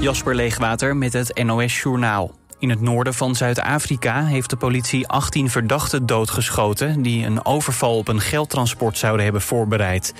[0.00, 2.34] Jasper Leegwater met het NOS Journaal.
[2.58, 7.02] In het noorden van Zuid-Afrika heeft de politie 18 verdachten doodgeschoten...
[7.02, 10.14] die een overval op een geldtransport zouden hebben voorbereid.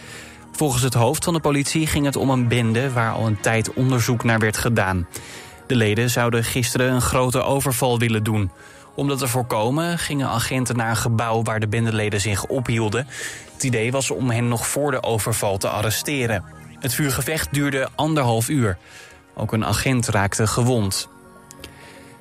[0.52, 2.92] Volgens het hoofd van de politie ging het om een bende...
[2.92, 5.06] waar al een tijd onderzoek naar werd gedaan.
[5.66, 8.50] De leden zouden gisteren een grote overval willen doen.
[8.94, 11.42] Om dat te voorkomen gingen agenten naar een gebouw...
[11.42, 13.06] waar de bendeleden zich ophielden.
[13.52, 16.44] Het idee was om hen nog voor de overval te arresteren.
[16.80, 18.78] Het vuurgevecht duurde anderhalf uur...
[19.40, 21.08] Ook een agent raakte gewond.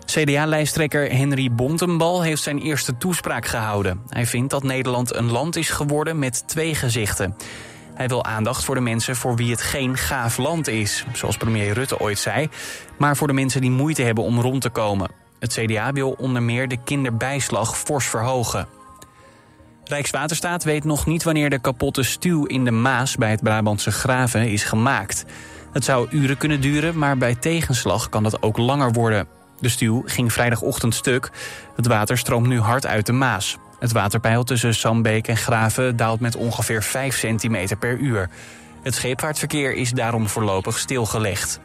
[0.05, 4.01] CDA-lijsttrekker Henry Bontenbal heeft zijn eerste toespraak gehouden.
[4.09, 7.35] Hij vindt dat Nederland een land is geworden met twee gezichten.
[7.93, 11.73] Hij wil aandacht voor de mensen voor wie het geen gaaf land is, zoals premier
[11.73, 12.49] Rutte ooit zei,
[12.97, 15.11] maar voor de mensen die moeite hebben om rond te komen.
[15.39, 18.67] Het CDA wil onder meer de kinderbijslag fors verhogen.
[19.83, 24.49] Rijkswaterstaat weet nog niet wanneer de kapotte stuw in de Maas bij het Brabantse Graven
[24.49, 25.25] is gemaakt.
[25.73, 29.27] Het zou uren kunnen duren, maar bij tegenslag kan dat ook langer worden.
[29.59, 31.31] De stuw ging vrijdagochtend stuk.
[31.75, 33.57] Het water stroomt nu hard uit de Maas.
[33.79, 38.29] Het waterpeil tussen Sambeek en Graven daalt met ongeveer 5 centimeter per uur.
[38.83, 41.59] Het scheepvaartverkeer is daarom voorlopig stilgelegd.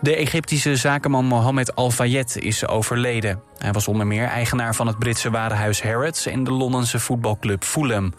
[0.00, 3.42] De Egyptische zakenman Mohammed Al-Fayed is overleden.
[3.58, 6.26] Hij was onder meer eigenaar van het Britse warenhuis Harrods...
[6.26, 8.12] en de Londense voetbalclub Fulham.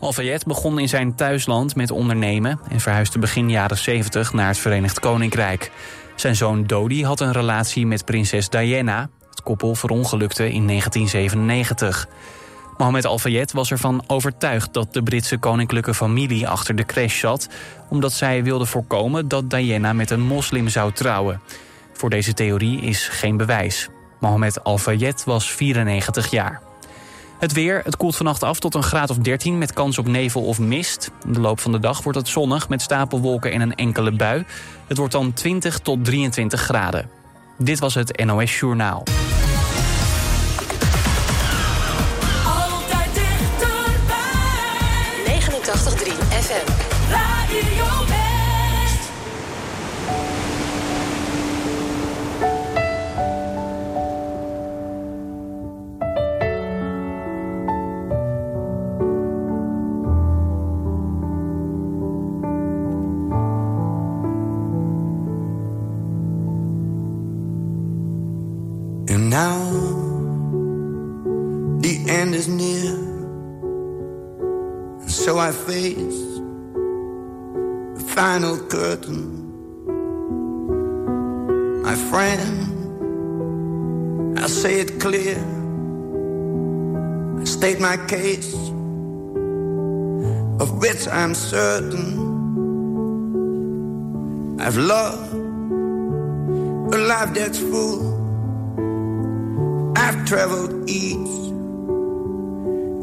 [0.00, 2.60] Al-Fayed begon in zijn thuisland met ondernemen...
[2.68, 5.70] en verhuisde begin jaren 70 naar het Verenigd Koninkrijk.
[6.16, 9.10] Zijn zoon Dodi had een relatie met prinses Diana.
[9.30, 12.08] Het koppel verongelukte in 1997.
[12.76, 17.48] Mohammed Al-Fayed was ervan overtuigd dat de Britse koninklijke familie achter de crash zat...
[17.88, 21.40] omdat zij wilde voorkomen dat Diana met een moslim zou trouwen.
[21.92, 23.88] Voor deze theorie is geen bewijs.
[24.20, 26.67] Mohammed Al-Fayed was 94 jaar.
[27.38, 30.44] Het weer, het koelt vannacht af tot een graad of 13 met kans op nevel
[30.44, 31.10] of mist.
[31.26, 34.44] In de loop van de dag wordt het zonnig met stapelwolken en een enkele bui.
[34.86, 37.10] Het wordt dan 20 tot 23 graden.
[37.58, 39.02] Dit was het NOS Journaal.
[42.44, 44.18] Altijd dichterbij.
[46.12, 46.17] 89.3
[75.68, 76.24] face
[77.96, 79.20] the final curtain.
[81.82, 82.48] My friend,
[84.38, 85.36] I say it clear,
[87.38, 88.54] I state my case,
[90.62, 92.06] of which I'm certain.
[94.58, 95.34] I've loved
[96.94, 98.16] a life that's full.
[99.98, 101.34] I've traveled each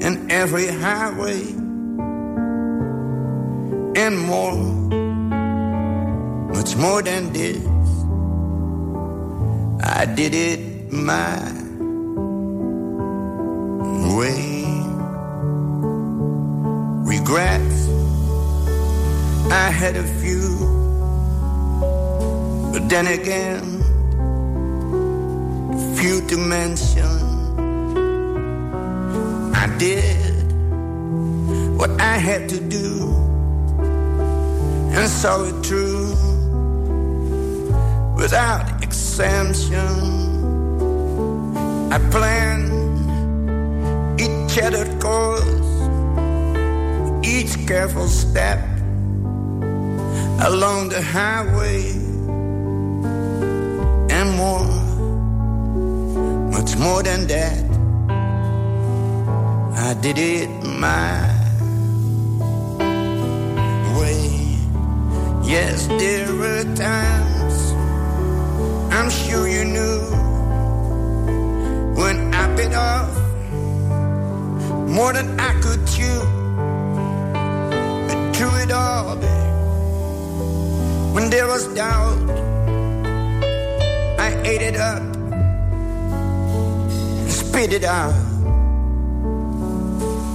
[0.03, 1.65] and every highway
[3.96, 4.56] and more,
[6.54, 7.64] much more than this.
[9.82, 11.40] I did it my
[14.18, 14.66] way.
[17.08, 17.88] Regrets,
[19.50, 20.58] I had a few,
[22.74, 23.82] but then again,
[25.96, 27.24] few to mention.
[29.56, 30.52] I did
[31.78, 33.25] what I had to do
[34.96, 36.16] and saw it through
[38.16, 39.92] without exemption.
[41.92, 42.72] I planned
[44.20, 45.72] each shattered course,
[47.24, 48.60] each careful step
[50.42, 51.92] along the highway
[54.16, 54.86] and more
[56.52, 57.64] much more than that.
[59.88, 61.30] I did it my
[64.00, 64.25] way.
[65.48, 67.74] Yes, there were times
[68.92, 70.02] I'm sure you knew
[71.96, 73.16] when I bit off
[74.90, 76.20] more than I could chew.
[78.08, 79.53] But through it all, babe,
[81.14, 82.30] when there was doubt,
[84.20, 85.16] I ate it up
[87.56, 88.14] spit it out.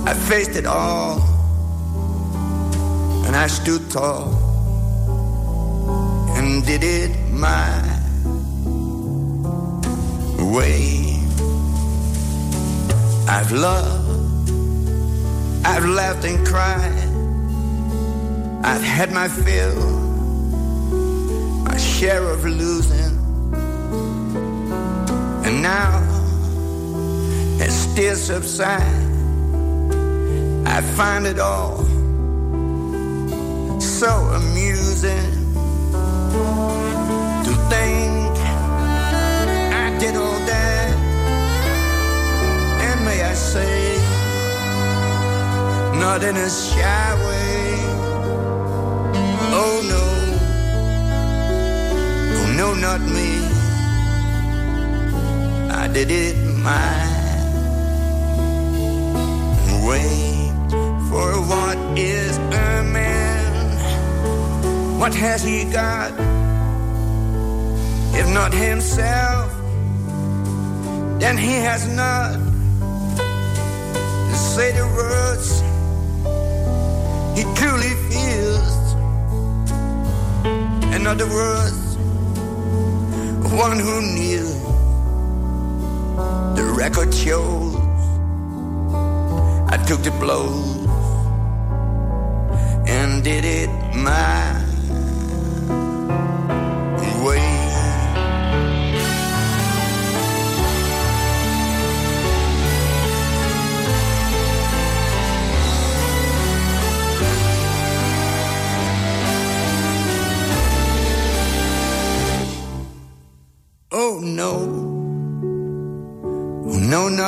[0.06, 1.20] I faced it all,
[3.26, 4.39] and I stood tall
[6.62, 7.80] did it my
[10.52, 11.16] way.
[13.28, 14.50] I've loved,
[15.64, 17.08] I've laughed and cried,
[18.64, 19.80] I've had my fill,
[21.64, 23.16] my share of losing.
[25.44, 26.02] And now
[27.64, 29.06] it still subsides.
[30.66, 31.84] I find it all
[33.80, 35.39] so amusing
[46.00, 47.74] not in a shy way.
[49.62, 50.04] Oh no,
[52.36, 53.32] oh no, not me.
[55.82, 56.36] I did it
[56.68, 57.04] my
[59.86, 60.12] way.
[61.10, 63.50] For what is a man?
[64.98, 66.12] What has he got?
[68.20, 69.52] If not himself,
[71.20, 72.38] then he has not
[74.56, 75.69] say the words
[77.36, 78.94] he truly feels.
[80.94, 81.96] In other words,
[83.52, 84.46] one who knew
[86.54, 87.74] the record shows
[89.72, 90.86] I took the blows
[92.88, 94.59] and did it my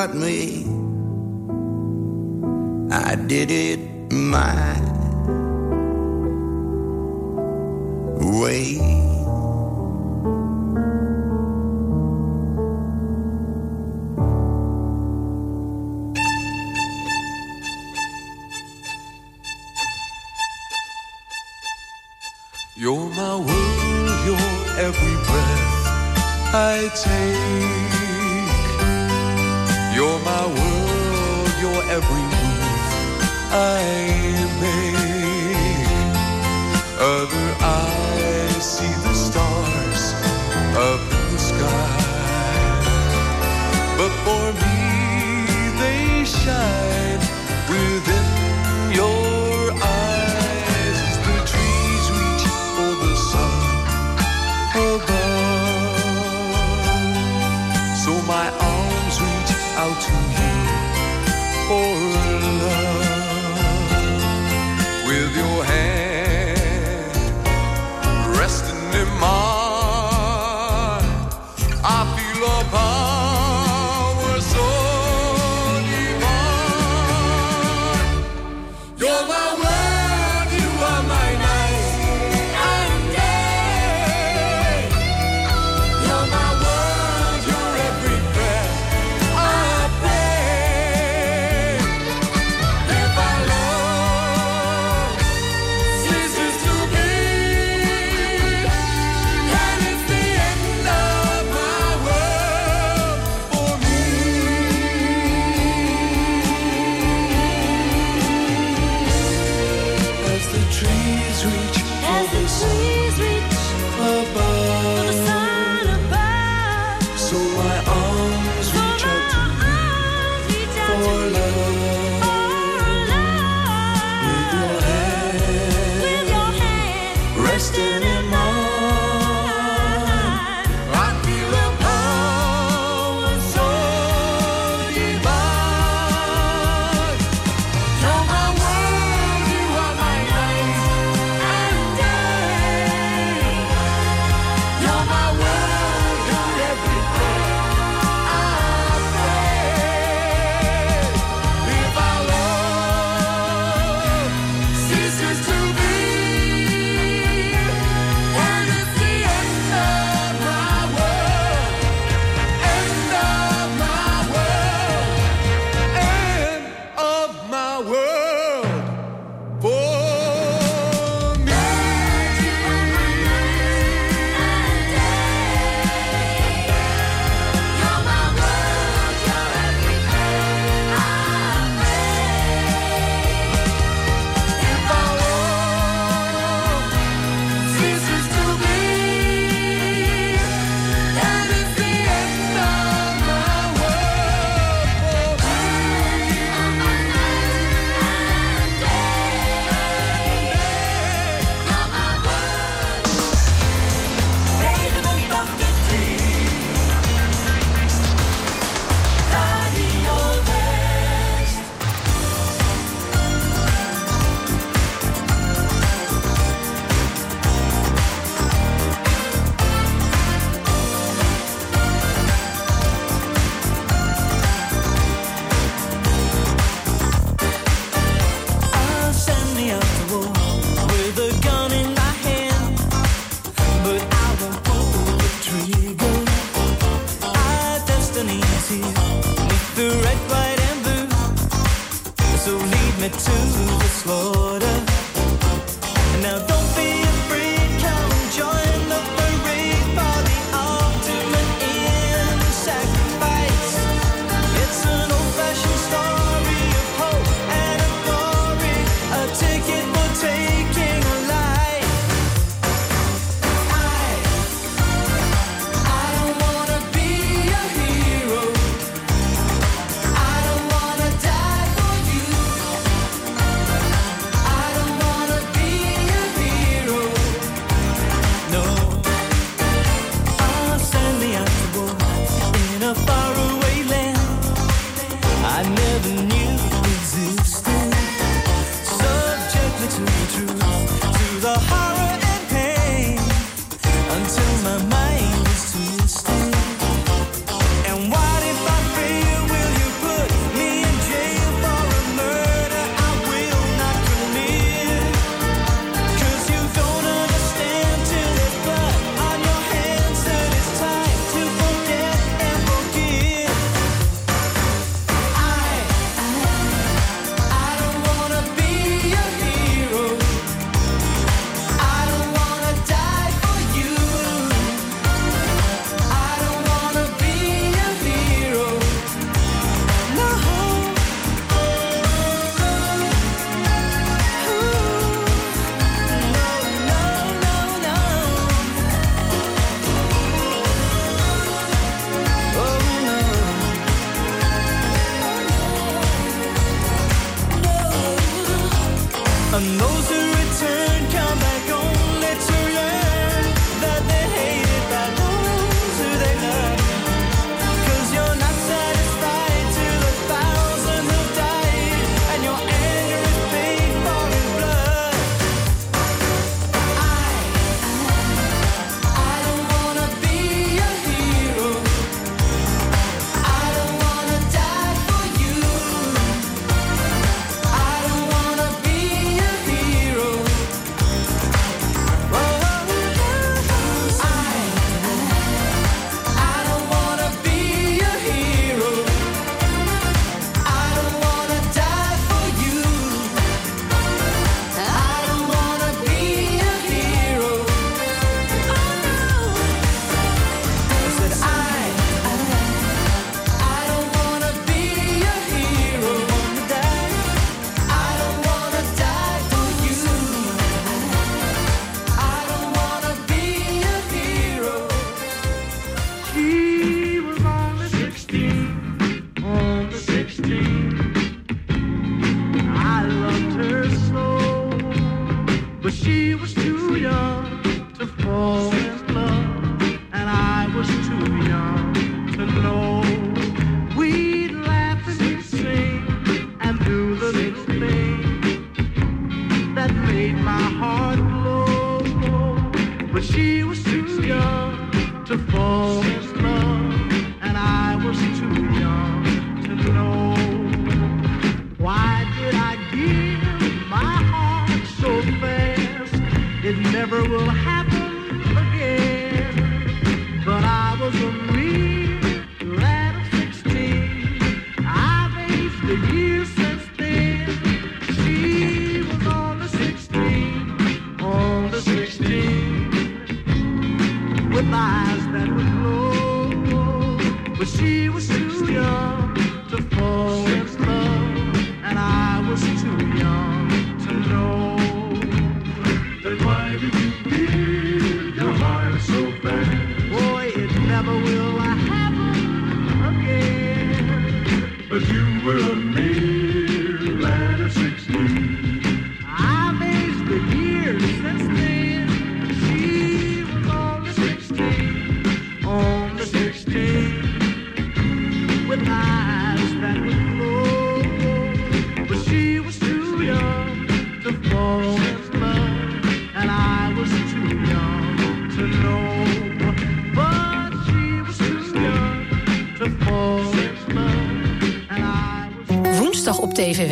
[0.06, 0.66] not me.
[2.90, 4.81] I did it my
[59.94, 60.52] to you.
[61.68, 62.21] For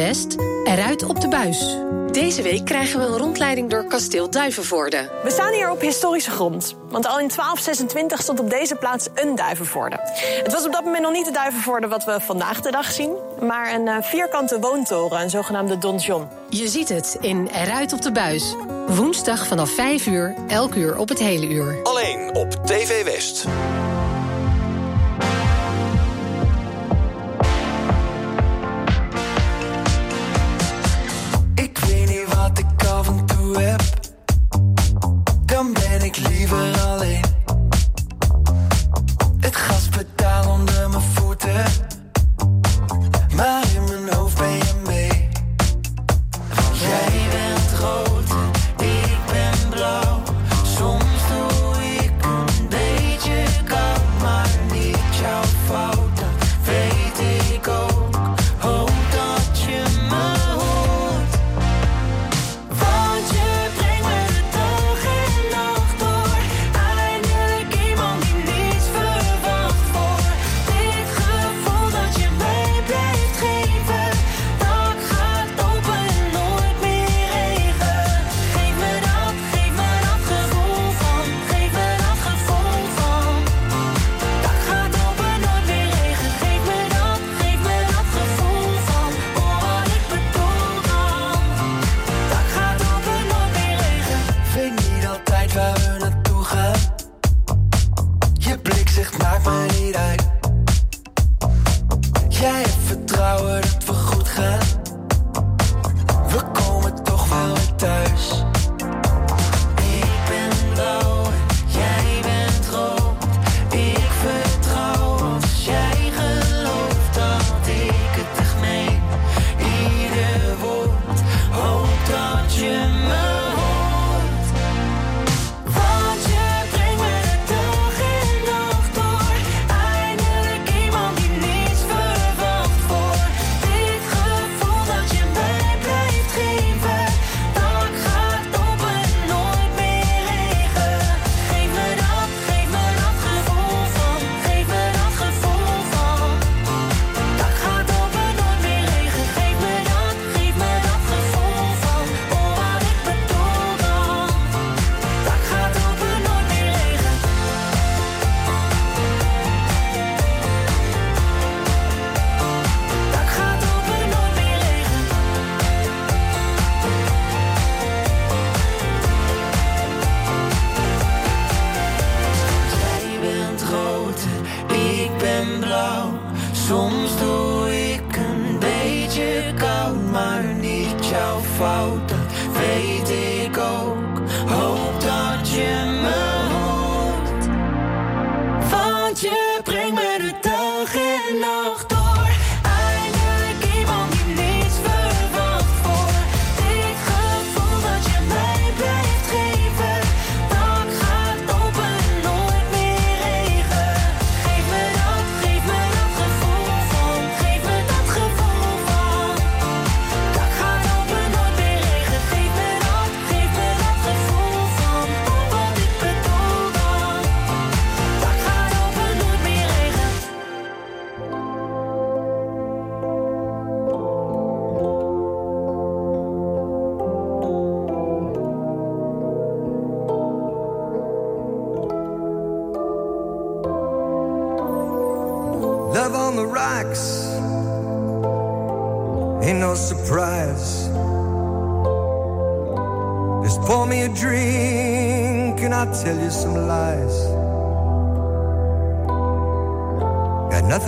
[0.07, 1.76] West, eruit op de buis.
[2.11, 5.11] Deze week krijgen we een rondleiding door kasteel Duivenvoorde.
[5.23, 6.75] We staan hier op historische grond.
[6.88, 9.97] Want al in 1226 stond op deze plaats een Duivenvoorde.
[10.42, 13.12] Het was op dat moment nog niet de Duivenvoorde wat we vandaag de dag zien...
[13.40, 16.28] maar een eh, vierkante woontoren, een zogenaamde donjon.
[16.49, 18.54] Je ziet het in Eruit op de buis.
[18.87, 21.80] Woensdag vanaf 5 uur, elk uur op het hele uur.
[21.83, 23.47] Alleen op TV West.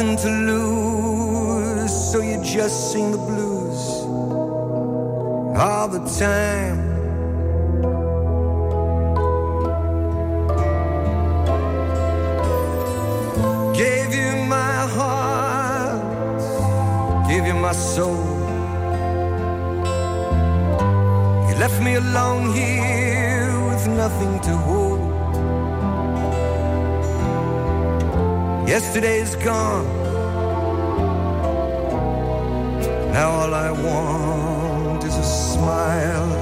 [0.03, 4.05] Nothing to lose, so you just sing the blues
[5.57, 6.79] all the time.
[13.75, 16.03] Gave you my heart,
[17.29, 18.17] gave you my soul.
[21.49, 24.92] You left me alone here with nothing to hold.
[28.73, 29.87] Yesterday's gone.
[33.13, 36.33] Now all I want is a smile.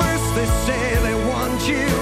[0.00, 1.99] First they say they want you.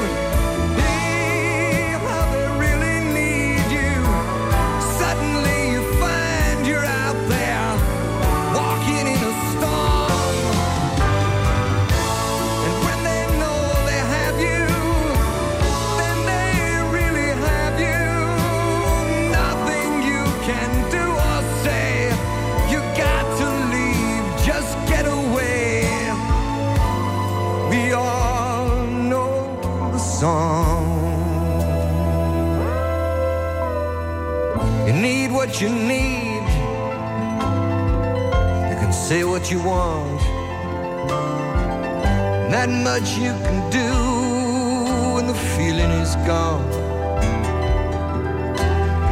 [39.51, 40.21] You want.
[42.51, 46.69] Not much you can do when the feeling is gone.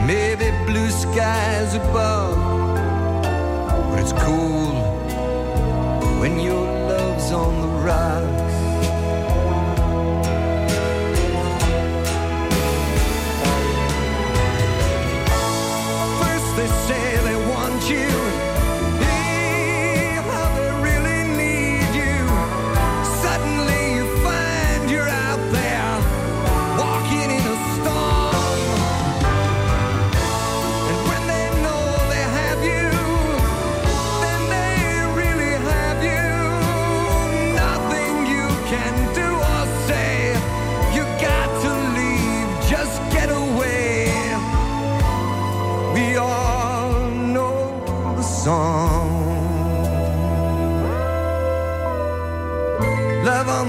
[0.06, 2.36] Maybe blue skies above,
[3.88, 4.74] but it's cool
[6.20, 8.45] when your love's on the rocks.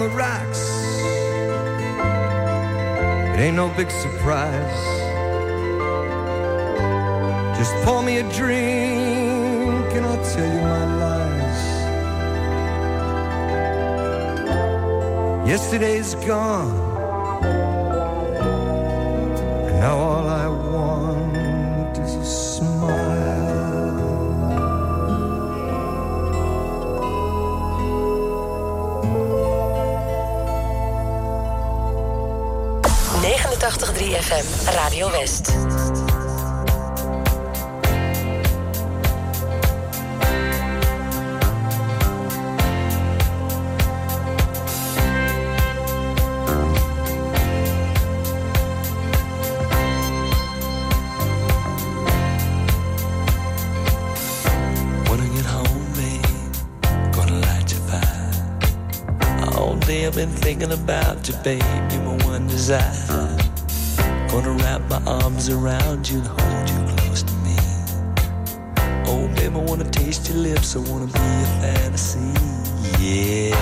[0.08, 0.64] The rocks.
[3.34, 4.84] It ain't no big surprise.
[7.58, 11.68] Just pour me a drink and I'll tell you my lies.
[15.50, 16.87] Yesterday's gone.
[33.68, 34.46] 89.3 FM,
[34.78, 35.52] Radio West.
[60.08, 61.62] I've been thinking about you, babe.
[61.92, 63.27] You're my one desire.
[64.38, 67.58] Gonna wrap my arms around you and hold you close to me.
[69.08, 70.76] Oh, babe, I wanna taste your lips.
[70.76, 72.20] I wanna be a fantasy.
[73.00, 73.56] Yeah.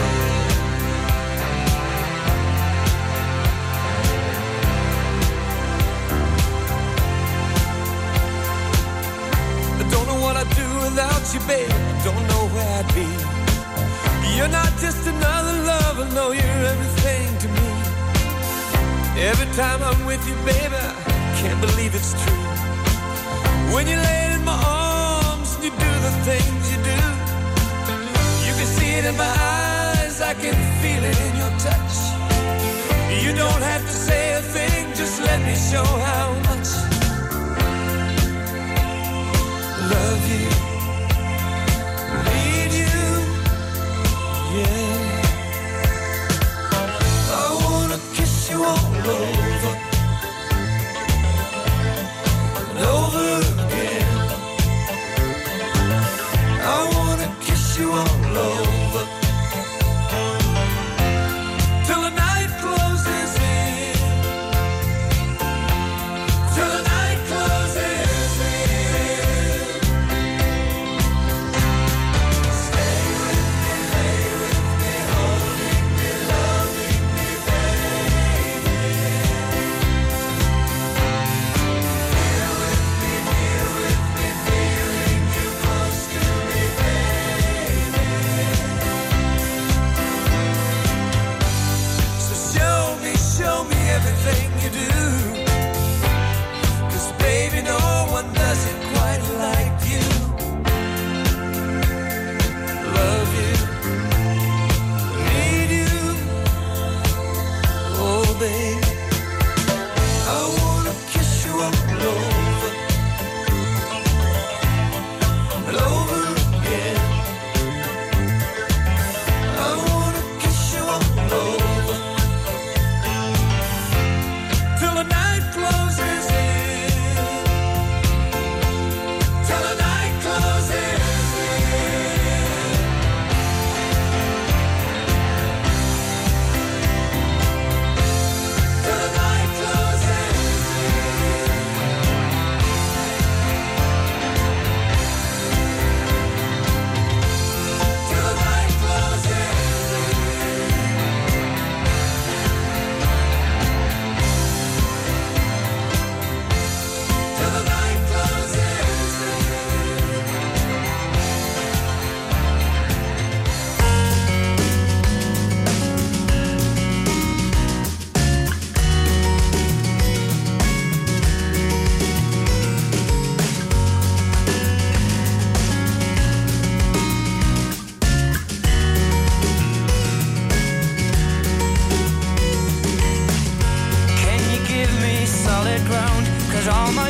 [9.80, 11.72] I don't know what I'd do without you, babe.
[11.72, 13.08] I don't know where I'd be.
[14.36, 17.66] You're not just another lover, no, you're everything to me.
[19.18, 20.65] Every time I'm with you, baby,
[30.86, 31.96] I can feel it in your touch.
[33.24, 36.25] You don't have to say a thing, just let me show how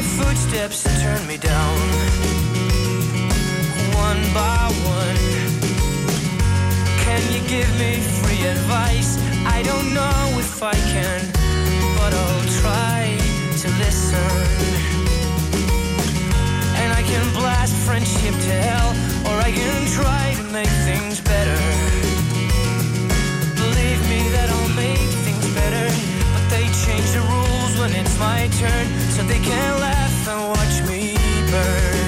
[0.02, 1.78] footsteps that turn me down.
[3.96, 5.20] One by one.
[7.06, 9.18] Can you give me free advice?
[9.46, 11.22] I don't know if I can,
[11.98, 13.16] but I'll try
[13.62, 14.36] to listen.
[16.82, 18.90] And I can blast friendship to hell,
[19.28, 21.60] or I can try to make things better.
[23.64, 25.88] Believe me that I'll make things better,
[26.34, 27.45] but they change the rules
[27.94, 31.16] it's my turn, so they can laugh and watch me
[31.52, 32.05] burn.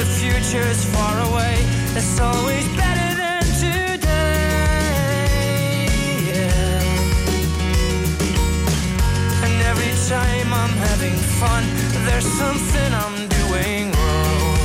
[0.00, 1.56] The future's far away,
[1.94, 4.00] it's always better than today.
[6.30, 6.80] Yeah.
[9.44, 11.64] And every time I'm having fun,
[12.06, 14.56] there's something I'm doing wrong.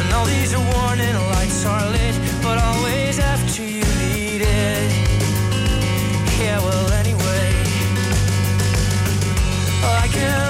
[0.00, 4.92] And all these warning lights are lit, but always after you need it.
[6.38, 7.48] Yeah, well, anyway,
[10.02, 10.49] I can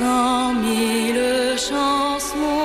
[0.00, 2.59] Cent mille chansons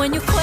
[0.00, 0.39] when you call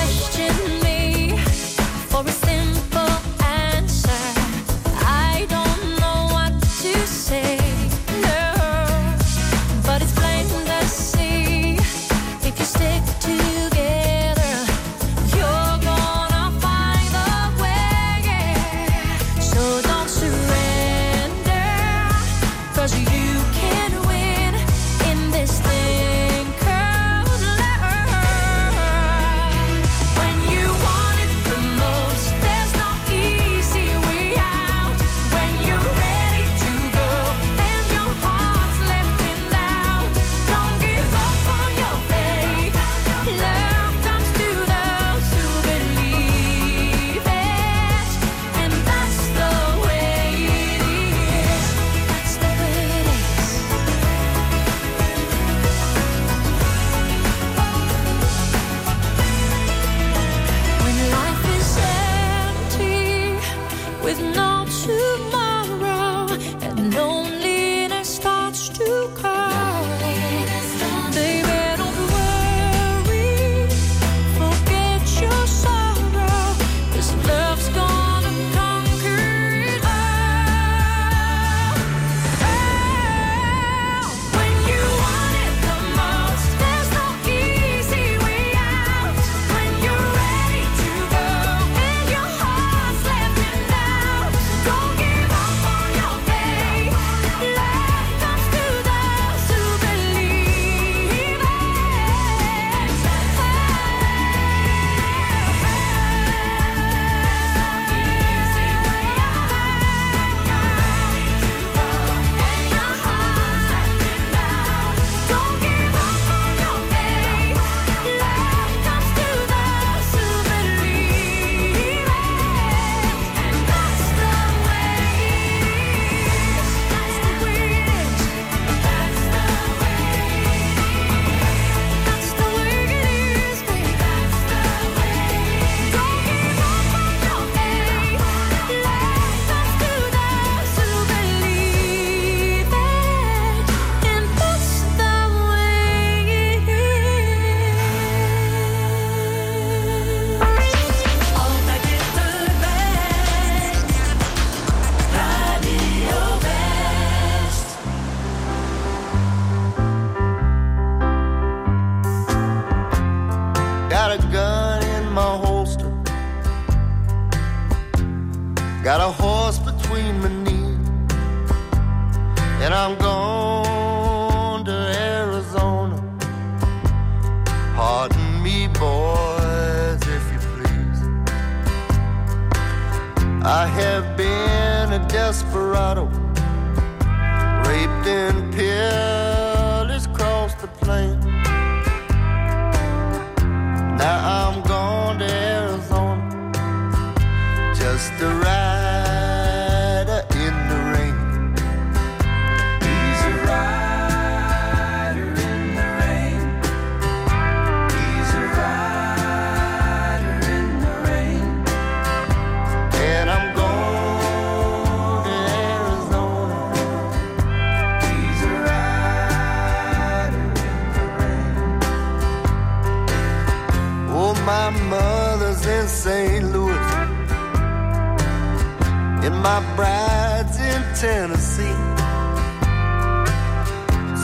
[229.47, 231.79] my bride's in Tennessee.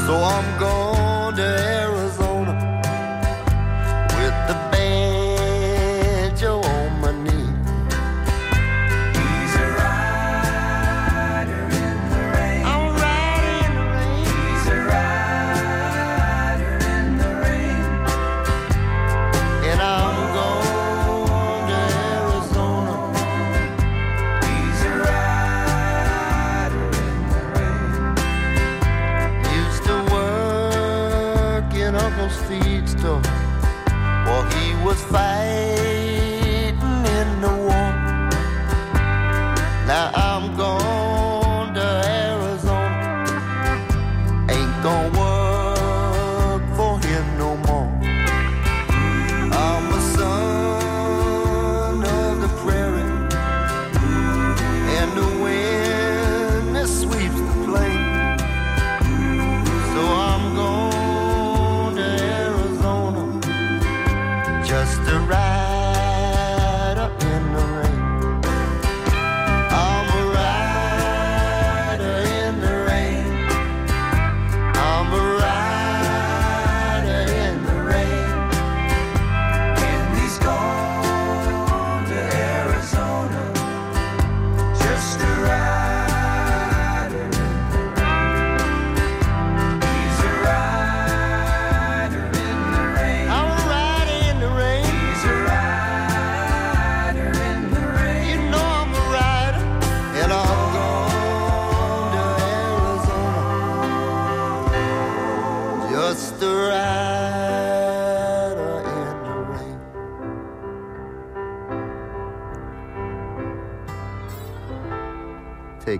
[0.04, 1.73] So I'm going to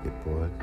[0.04, 0.63] good boy.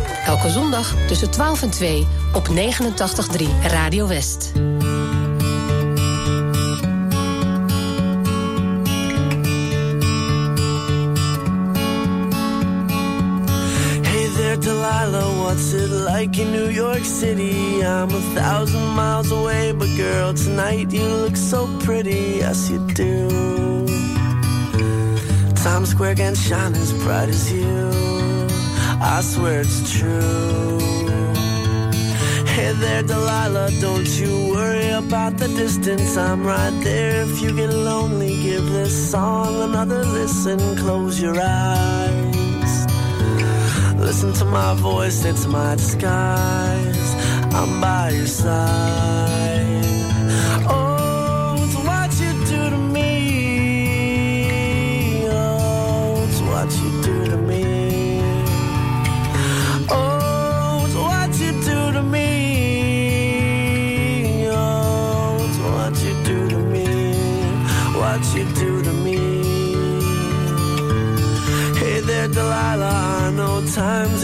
[0.25, 2.53] Elke zondag tussen 12 en 2 op 89.3
[3.67, 4.51] Radio West.
[14.01, 17.81] Hey there, Delilah, what's it like in New York City?
[17.83, 23.27] I'm a thousand miles away, but girl, tonight you look so pretty, yes you do.
[25.63, 27.91] Times Square can shine as bright as you,
[29.03, 30.77] I swear it's true.
[32.45, 37.23] Hey there, Delilah, don't you worry about the distance, I'm right there.
[37.23, 42.85] If you get lonely, give this song another listen, close your eyes.
[43.97, 47.15] Listen to my voice, it's my disguise.
[47.55, 49.40] I'm by your side.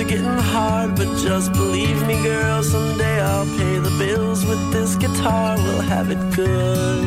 [0.08, 2.64] Getting hard, but just believe me, girl.
[2.64, 5.58] Someday I'll pay the bills with this guitar.
[5.58, 7.04] We'll have it good.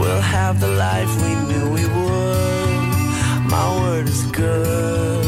[0.00, 2.80] We'll have the life we knew we would.
[3.54, 5.24] My word is good.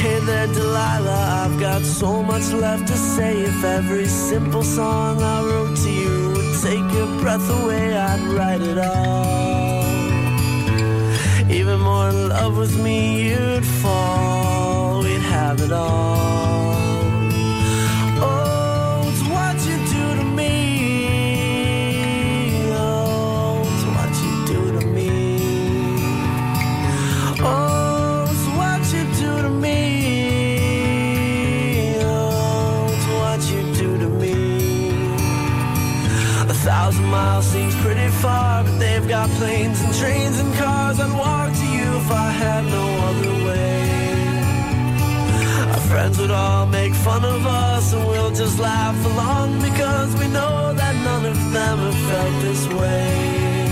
[0.00, 1.44] Hey there, Delilah.
[1.44, 3.42] I've got so much left to say.
[3.42, 8.62] If every simple song I wrote to you would take your breath away, I'd write
[8.62, 9.69] it all.
[11.70, 15.02] Even more in love with me, you'd fall.
[15.04, 16.74] We'd have it all.
[18.18, 20.54] Oh, it's what you do to me.
[22.72, 25.12] Oh, it's what you do to me.
[27.40, 29.78] Oh, it's what you do to me.
[32.02, 34.36] Oh, it's what you do to me.
[36.50, 40.49] A thousand miles seems pretty far, but they've got planes and trains and
[46.00, 50.72] friends would all make fun of us, and we'll just laugh along because we know
[50.72, 53.68] that none of them have felt this way.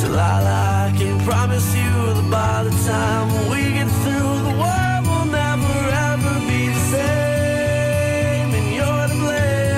[0.00, 5.28] Delilah, I can promise you that by the time we get through, the world will
[5.42, 5.76] never
[6.10, 9.74] ever be the same, and you're to blame.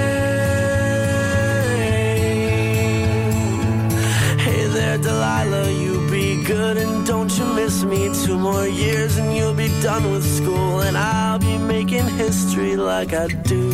[4.47, 8.01] Hey there, Delilah, you be good and don't you miss me.
[8.25, 13.13] Two more years and you'll be done with school, and I'll be making history like
[13.13, 13.65] I do.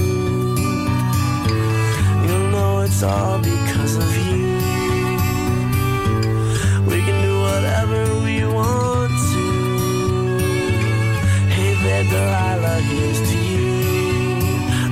[2.25, 4.47] You'll know it's all because of you.
[6.91, 9.45] We can do whatever we want to.
[11.55, 13.71] Hey there, Delilah, here's to you.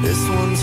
[0.02, 0.62] This one's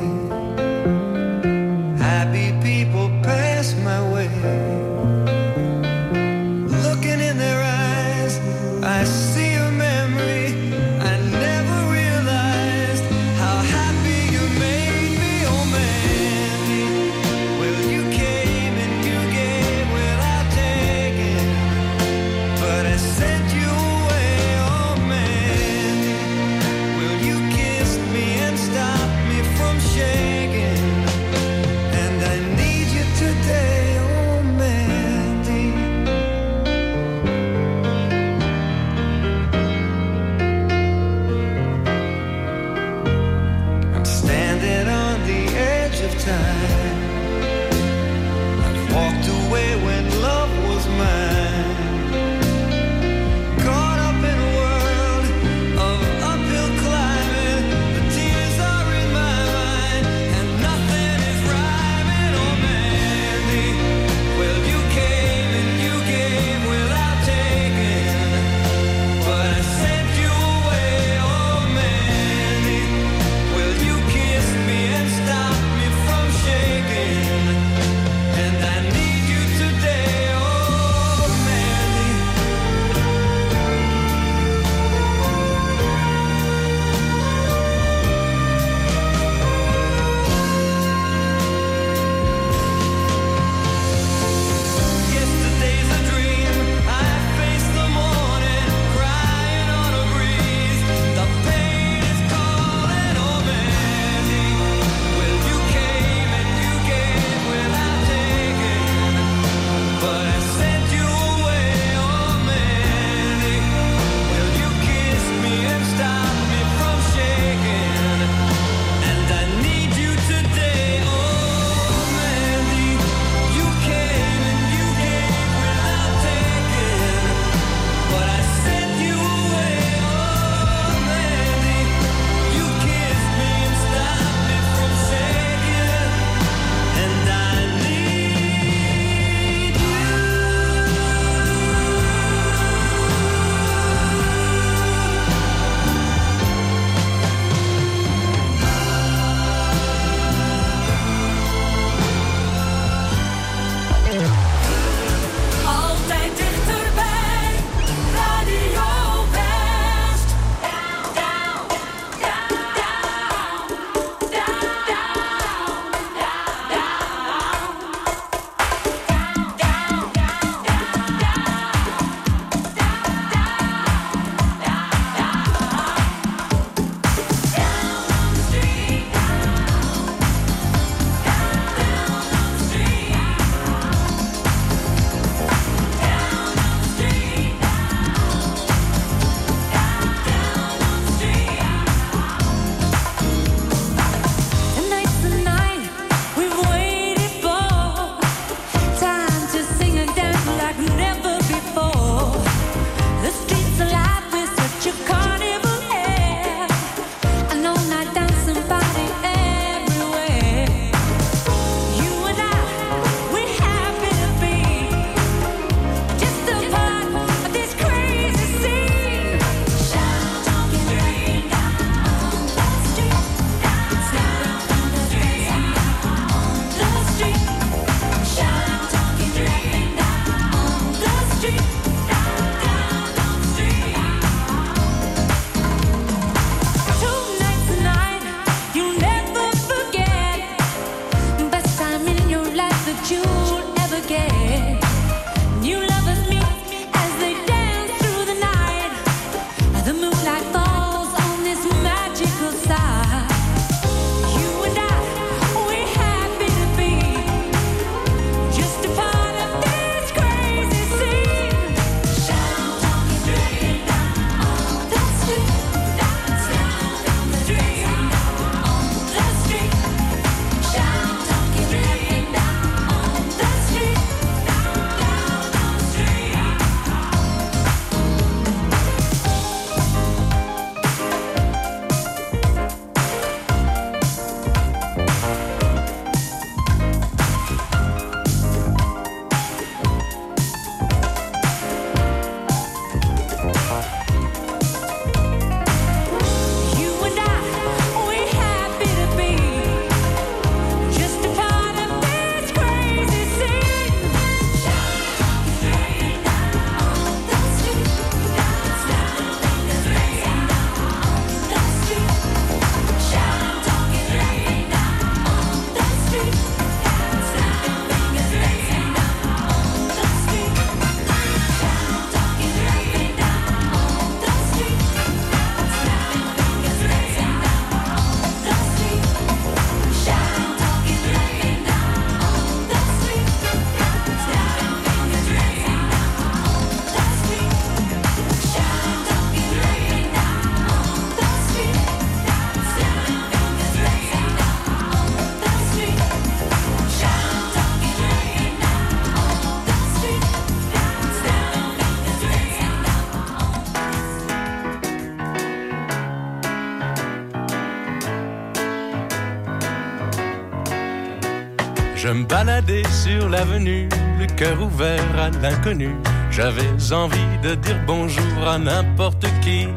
[363.41, 363.89] l'avenue,
[364.19, 365.95] le cœur ouvert à l'inconnu.
[366.29, 369.67] J'avais envie de dire bonjour à n'importe qui,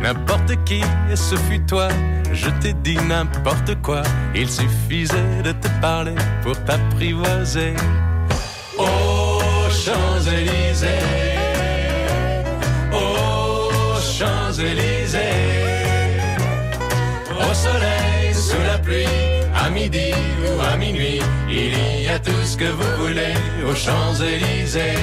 [0.00, 1.88] n'importe qui, et ce fut toi.
[2.32, 4.02] Je t'ai dit n'importe quoi,
[4.36, 7.74] il suffisait de te parler pour t'apprivoiser.
[8.78, 11.06] Aux Champs-Élysées,
[12.92, 15.20] aux Champs-Élysées,
[17.30, 19.35] au soleil, sous la pluie,
[19.66, 20.12] à midi
[20.44, 23.34] ou à minuit, il y a tout ce que vous voulez
[23.68, 25.02] aux Champs-Élysées.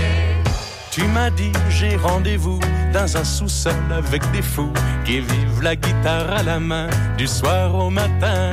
[0.90, 2.60] Tu m'as dit j'ai rendez-vous
[2.94, 4.72] dans un sous-sol avec des fous
[5.06, 6.88] qui vivent la guitare à la main
[7.18, 8.52] du soir au matin.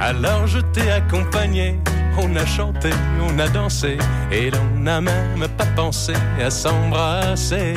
[0.00, 1.78] Alors je t'ai accompagné,
[2.18, 2.90] on a chanté,
[3.22, 3.98] on a dansé
[4.32, 6.14] et l'on n'a même pas pensé
[6.44, 7.74] à s'embrasser.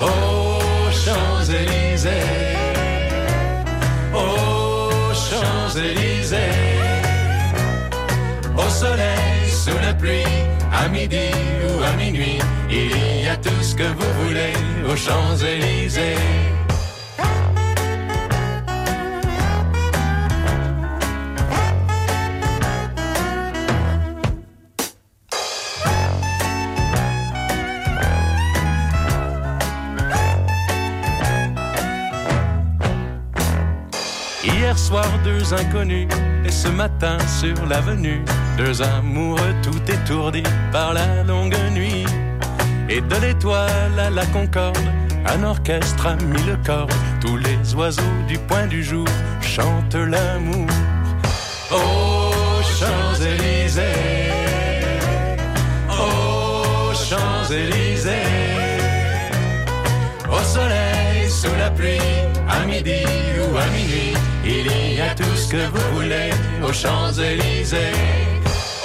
[0.00, 2.10] Aux Champs-Élysées,
[4.12, 6.13] aux Champs-Élysées,
[8.56, 10.24] au soleil, sous la pluie,
[10.72, 11.28] à midi
[11.68, 12.38] ou à minuit,
[12.70, 14.52] il y a tout ce que vous voulez
[14.90, 16.16] aux Champs-Élysées.
[34.44, 36.08] Hier soir, deux inconnus,
[36.44, 38.22] et ce matin sur l'avenue,
[38.56, 40.42] deux amoureux tout étourdis
[40.72, 42.04] par la longue nuit.
[42.88, 44.78] Et de l'étoile à la concorde,
[45.26, 46.88] un orchestre a mis le corps.
[47.20, 49.06] Tous les oiseaux du point du jour
[49.40, 50.68] chantent l'amour.
[51.70, 53.82] Aux Champs-Élysées,
[55.88, 58.10] aux Champs-Élysées,
[60.30, 61.98] au soleil, sous la pluie,
[62.48, 63.02] à midi
[63.40, 66.30] ou à minuit, il y a tout ce que vous voulez
[66.62, 68.33] aux Champs-Élysées.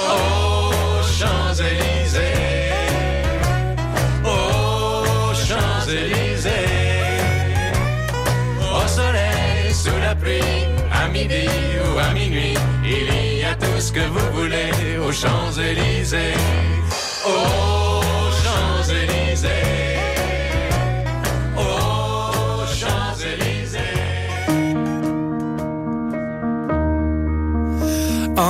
[0.09, 2.71] Aux Champs-Élysées,
[4.25, 6.51] aux Champs-Élysées,
[8.61, 10.41] au soleil, sous la pluie,
[10.91, 11.47] à midi
[11.85, 16.33] ou à minuit, il y a tout ce que vous voulez aux Champs-Élysées.
[17.25, 19.88] Aux Champs-Élysées.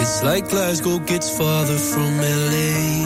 [0.00, 3.04] It's like Glasgow gets farther from LA.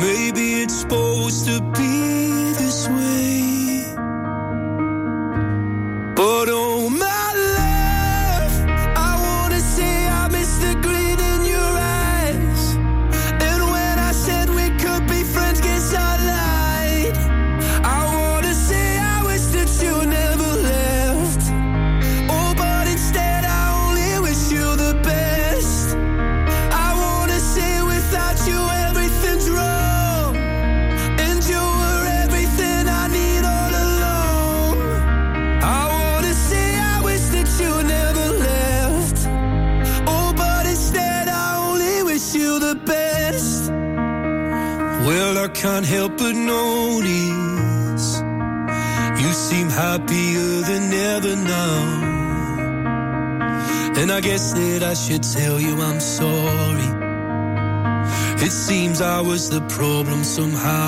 [0.00, 2.51] Maybe it's supposed to be
[60.34, 60.81] somehow.